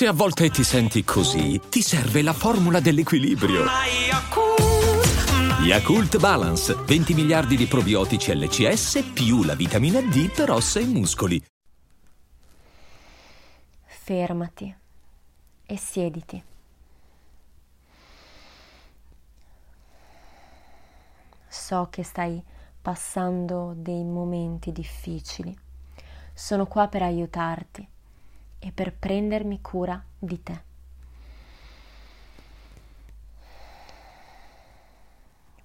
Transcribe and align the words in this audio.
Se 0.00 0.06
a 0.06 0.14
volte 0.14 0.48
ti 0.48 0.64
senti 0.64 1.04
così, 1.04 1.60
ti 1.68 1.82
serve 1.82 2.22
la 2.22 2.32
formula 2.32 2.80
dell'equilibrio. 2.80 3.66
Yakult 5.62 6.18
Balance, 6.18 6.74
20 6.74 7.12
miliardi 7.12 7.54
di 7.54 7.66
probiotici 7.66 8.34
LCS 8.34 9.10
più 9.12 9.42
la 9.42 9.54
vitamina 9.54 10.00
D 10.00 10.32
per 10.34 10.52
ossa 10.52 10.80
e 10.80 10.86
muscoli. 10.86 11.44
Fermati 13.84 14.74
e 15.66 15.76
siediti. 15.76 16.42
So 21.46 21.88
che 21.90 22.04
stai 22.04 22.42
passando 22.80 23.74
dei 23.76 24.02
momenti 24.02 24.72
difficili. 24.72 25.54
Sono 26.32 26.64
qua 26.64 26.88
per 26.88 27.02
aiutarti 27.02 27.86
e 28.60 28.70
per 28.72 28.94
prendermi 28.94 29.60
cura 29.60 30.00
di 30.16 30.42
te. 30.42 30.62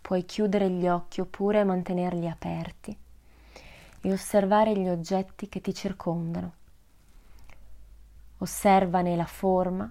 Puoi 0.00 0.24
chiudere 0.26 0.68
gli 0.68 0.86
occhi 0.86 1.20
oppure 1.20 1.64
mantenerli 1.64 2.28
aperti 2.28 2.96
e 4.02 4.12
osservare 4.12 4.76
gli 4.76 4.88
oggetti 4.88 5.48
che 5.48 5.60
ti 5.60 5.72
circondano. 5.72 6.52
Osservane 8.38 9.16
la 9.16 9.24
forma 9.24 9.90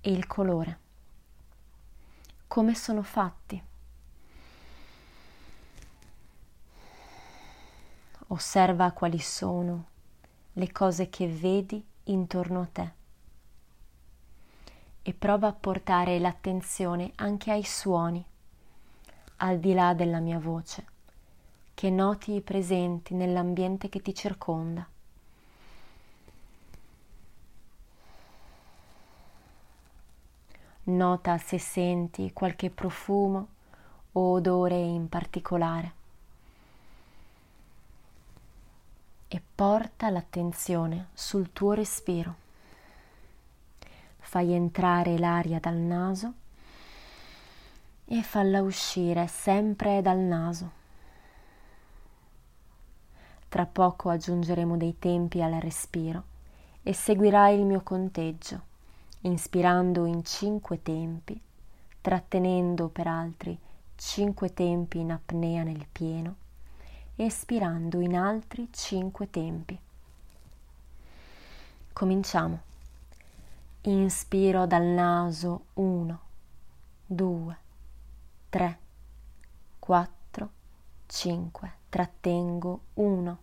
e 0.00 0.10
il 0.10 0.26
colore. 0.26 0.78
Come 2.48 2.74
sono 2.74 3.02
fatti. 3.02 3.62
Osserva 8.28 8.90
quali 8.90 9.20
sono 9.20 9.86
le 10.54 10.72
cose 10.72 11.08
che 11.08 11.28
vedi 11.28 11.84
intorno 12.06 12.60
a 12.60 12.68
te 12.72 12.90
e 15.02 15.14
prova 15.14 15.48
a 15.48 15.52
portare 15.52 16.18
l'attenzione 16.18 17.12
anche 17.16 17.52
ai 17.52 17.62
suoni, 17.62 18.24
al 19.36 19.58
di 19.60 19.72
là 19.72 19.94
della 19.94 20.18
mia 20.18 20.40
voce, 20.40 20.84
che 21.74 21.90
noti 21.90 22.40
presenti 22.40 23.14
nell'ambiente 23.14 23.88
che 23.88 24.02
ti 24.02 24.12
circonda. 24.12 24.84
Nota 30.84 31.38
se 31.38 31.58
senti 31.58 32.32
qualche 32.32 32.70
profumo 32.70 33.48
o 34.12 34.32
odore 34.32 34.76
in 34.76 35.08
particolare. 35.08 36.05
E 39.28 39.42
porta 39.54 40.08
l'attenzione 40.10 41.08
sul 41.14 41.52
tuo 41.52 41.72
respiro. 41.72 42.34
Fai 44.18 44.52
entrare 44.52 45.18
l'aria 45.18 45.58
dal 45.58 45.76
naso 45.76 46.32
e 48.04 48.22
falla 48.22 48.62
uscire 48.62 49.26
sempre 49.26 50.00
dal 50.02 50.18
naso. 50.18 50.70
Tra 53.48 53.66
poco 53.66 54.10
aggiungeremo 54.10 54.76
dei 54.76 54.98
tempi 54.98 55.42
al 55.42 55.54
respiro 55.54 56.34
e 56.82 56.92
seguirai 56.92 57.58
il 57.58 57.64
mio 57.64 57.82
conteggio, 57.82 58.60
inspirando 59.22 60.04
in 60.04 60.24
cinque 60.24 60.82
tempi, 60.82 61.40
trattenendo 62.00 62.88
per 62.88 63.06
altri 63.06 63.58
cinque 63.96 64.52
tempi 64.52 64.98
in 64.98 65.10
apnea 65.10 65.62
nel 65.62 65.86
pieno 65.90 66.44
espirando 67.16 68.00
in 68.00 68.14
altri 68.14 68.68
cinque 68.70 69.30
tempi. 69.30 69.78
Cominciamo. 71.92 72.60
Inspiro 73.82 74.66
dal 74.66 74.82
naso 74.82 75.66
1, 75.74 76.20
2, 77.06 77.56
3, 78.50 78.78
4, 79.78 80.50
5. 81.06 81.72
Trattengo 81.88 82.80
1, 82.94 83.38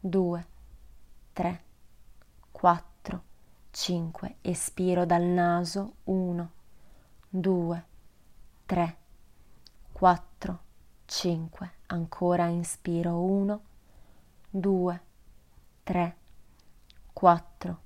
2, 0.00 0.46
3, 1.32 1.60
4, 2.52 3.22
5. 3.70 4.36
Espiro 4.42 5.06
dal 5.06 5.22
naso 5.22 5.94
1, 6.04 6.50
2, 7.30 7.84
3, 8.66 8.96
4, 9.92 10.58
5 11.06 11.78
ancora 11.90 12.48
inspiro. 12.48 13.20
1, 13.20 13.60
2, 14.50 15.00
3, 15.84 16.16
4, 17.12 17.78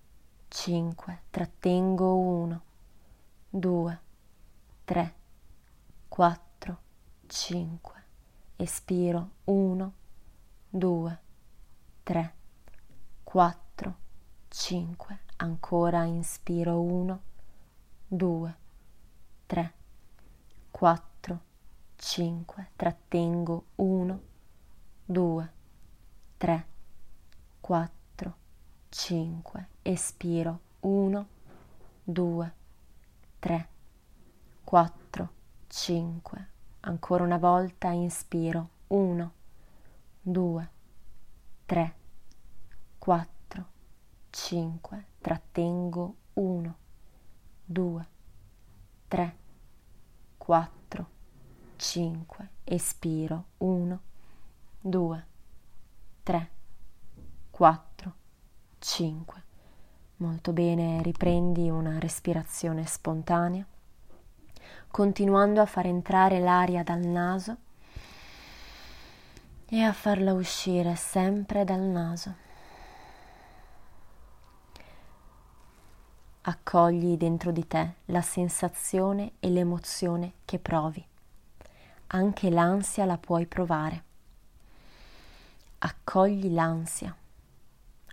5, 0.48 1.18
trattengo. 1.30 2.14
1, 2.14 2.62
2, 3.50 3.98
3, 4.84 5.14
4, 6.08 6.78
5, 7.28 7.92
espiro. 8.58 9.30
1, 9.46 9.92
2, 10.70 11.18
3, 12.04 12.32
4, 13.24 13.96
5, 14.50 15.18
ancora 15.38 16.04
inspiro. 16.04 16.80
1, 16.80 17.20
2, 18.08 18.54
3, 19.46 19.72
4, 20.70 21.13
5, 22.06 22.66
trattengo 22.76 23.64
1, 23.76 24.20
2, 25.06 25.48
3, 26.36 26.66
4, 27.62 28.34
5, 28.90 29.66
espiro 29.82 30.60
1, 30.80 31.26
2, 32.04 32.52
3, 33.40 33.68
4, 34.64 35.28
5, 35.66 36.46
ancora 36.80 37.24
una 37.24 37.38
volta 37.38 37.88
inspiro 37.88 38.68
1, 38.88 39.32
2, 40.20 40.68
3, 41.64 41.94
4, 42.98 43.66
5, 44.30 45.04
trattengo 45.22 46.14
1, 46.34 46.76
2, 47.64 48.06
3, 49.08 49.36
4, 50.36 50.83
5, 51.86 52.48
espiro 52.64 53.44
1, 53.58 54.00
2, 54.80 55.26
3, 56.22 56.50
4, 57.50 58.14
5. 58.78 59.42
Molto 60.16 60.52
bene, 60.54 61.02
riprendi 61.02 61.68
una 61.68 61.98
respirazione 61.98 62.86
spontanea, 62.86 63.66
continuando 64.90 65.60
a 65.60 65.66
far 65.66 65.84
entrare 65.84 66.40
l'aria 66.40 66.82
dal 66.82 67.04
naso 67.04 67.56
e 69.66 69.82
a 69.82 69.92
farla 69.92 70.32
uscire 70.32 70.96
sempre 70.96 71.64
dal 71.64 71.82
naso. 71.82 72.34
Accogli 76.40 77.18
dentro 77.18 77.52
di 77.52 77.66
te 77.68 77.96
la 78.06 78.22
sensazione 78.22 79.32
e 79.38 79.50
l'emozione 79.50 80.32
che 80.46 80.58
provi 80.58 81.12
anche 82.14 82.48
l'ansia 82.48 83.04
la 83.04 83.18
puoi 83.18 83.44
provare. 83.44 84.04
Accogli 85.78 86.52
l'ansia, 86.52 87.14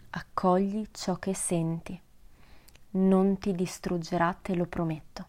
accogli 0.10 0.88
ciò 0.92 1.18
che 1.18 1.36
senti, 1.36 2.00
non 2.92 3.38
ti 3.38 3.54
distruggerà, 3.54 4.36
te 4.42 4.56
lo 4.56 4.66
prometto. 4.66 5.28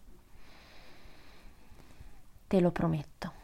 Te 2.47 2.59
lo 2.59 2.71
prometto. 2.71 3.41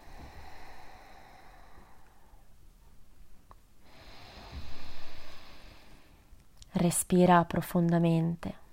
Respira 6.71 7.45
profondamente 7.45 8.67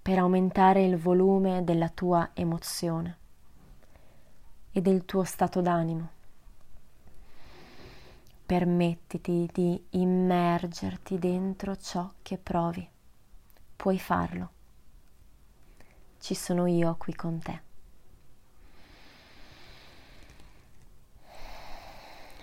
per 0.00 0.18
aumentare 0.18 0.84
il 0.84 0.96
volume 0.96 1.64
della 1.64 1.88
tua 1.88 2.30
emozione 2.32 3.19
e 4.72 4.80
del 4.80 5.04
tuo 5.04 5.24
stato 5.24 5.60
d'animo. 5.60 6.18
Permettiti 8.46 9.48
di 9.52 9.82
immergerti 9.90 11.18
dentro 11.18 11.76
ciò 11.76 12.10
che 12.22 12.36
provi. 12.36 12.88
Puoi 13.76 13.98
farlo. 13.98 14.50
Ci 16.18 16.34
sono 16.34 16.66
io 16.66 16.96
qui 16.96 17.14
con 17.14 17.38
te. 17.38 17.62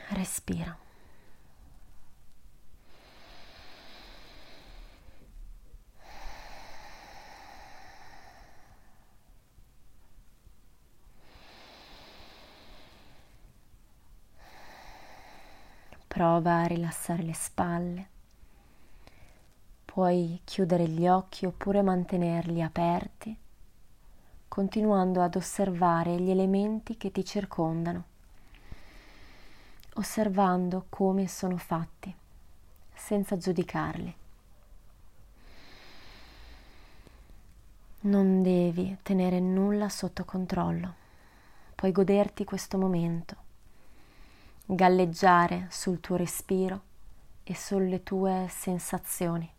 Respira. 0.10 0.87
Prova 16.18 16.62
a 16.62 16.66
rilassare 16.66 17.22
le 17.22 17.36
spalle. 17.36 18.08
Puoi 19.86 20.42
chiudere 20.46 20.88
gli 20.88 21.08
occhi 21.08 21.46
oppure 21.46 21.84
mantenerli 21.84 22.64
aperti, 22.64 23.38
continuando 24.48 25.22
ad 25.22 25.36
osservare 25.36 26.20
gli 26.20 26.32
elementi 26.32 26.98
che 26.98 27.12
ti 27.12 27.24
circondano, 27.24 28.04
osservando 29.94 30.88
come 30.90 31.28
sono 31.28 31.58
fatti, 31.58 32.12
senza 32.96 33.38
giudicarli. 33.38 34.16
Non 38.00 38.42
devi 38.42 38.98
tenere 39.04 39.40
nulla 39.40 39.88
sotto 39.88 40.26
controllo, 40.26 40.94
puoi 41.76 41.92
goderti 41.92 42.44
questo 42.44 42.80
momento, 42.80 43.46
galleggiare 44.70 45.68
sul 45.72 46.02
tuo 46.02 46.18
respiro 46.18 46.82
e 47.44 47.56
sulle 47.56 48.04
tue 48.04 48.48
sensazioni. 48.50 49.50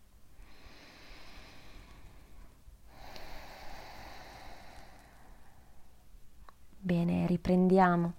Bene, 6.79 7.27
riprendiamo 7.27 8.13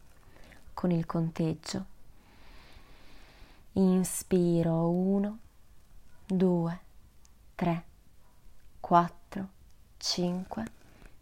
con 0.74 0.90
il 0.90 1.06
conteggio. 1.06 1.86
Inspiro 3.74 4.90
1, 4.90 5.40
2, 6.26 6.80
3, 7.54 7.84
4, 8.80 9.50
5, 9.98 10.66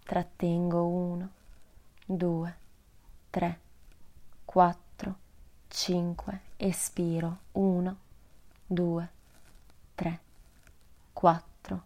trattengo 0.04 0.86
1, 0.88 1.30
2, 2.06 2.58
3, 3.30 3.60
4, 4.46 4.87
5, 5.79 6.39
espiro 6.57 7.38
1, 7.53 7.97
2, 8.68 9.09
3, 9.95 10.19
4, 11.13 11.83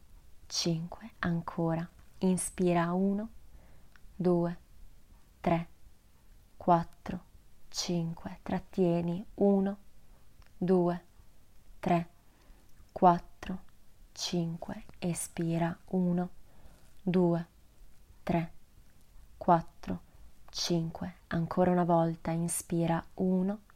5, 0.47 1.11
ancora, 1.19 1.89
inspira 2.19 2.93
1, 2.93 3.29
2, 4.15 4.57
3, 5.41 5.67
4, 6.57 7.19
5, 7.69 8.39
trattieni 8.41 9.25
1, 9.35 9.77
2, 10.57 11.01
3, 11.81 12.07
4, 12.93 13.59
5, 14.13 14.83
espira 14.99 15.77
1, 15.89 16.29
2, 17.03 17.45
3, 18.23 18.51
4, 19.38 19.99
5. 20.49 21.13
Ancora 21.27 21.71
una 21.71 21.83
volta 21.83 22.31
inspira 22.31 23.03
1, 23.15 23.57
2, 23.57 23.70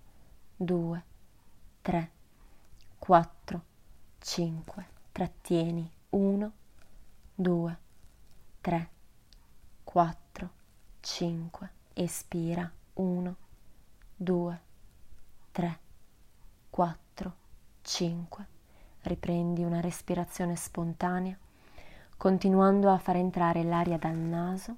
3, 0.57 2.09
4, 2.99 3.61
5. 4.19 4.85
Trattieni 5.11 5.89
1, 6.09 6.51
2, 7.35 7.77
3, 8.61 8.89
4, 9.83 10.49
5. 11.01 11.69
Espira 11.93 12.71
1, 12.93 13.35
2, 14.15 14.61
3, 15.51 15.79
4, 16.69 17.33
5. 17.81 18.47
Riprendi 19.01 19.63
una 19.63 19.81
respirazione 19.81 20.55
spontanea 20.55 21.37
continuando 22.17 22.89
a 22.89 22.97
far 22.97 23.17
entrare 23.17 23.63
l'aria 23.63 23.97
dal 23.97 24.15
naso 24.15 24.75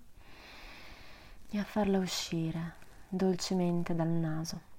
e 1.49 1.59
a 1.59 1.63
farla 1.63 1.99
uscire 1.99 2.73
dolcemente 3.07 3.95
dal 3.95 4.07
naso. 4.07 4.75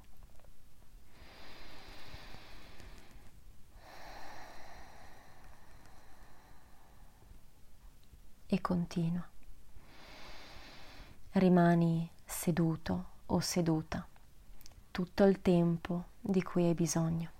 E 8.51 8.61
continua. 8.63 9.29
Rimani 11.33 12.09
seduto 12.25 13.05
o 13.27 13.41
seduta 13.41 14.07
tutto 14.91 15.25
il 15.25 15.43
tempo 15.43 16.05
di 16.19 16.43
cui 16.43 16.65
hai 16.65 16.75
bisogno. 16.75 17.38